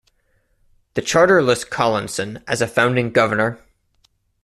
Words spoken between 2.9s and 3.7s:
governor.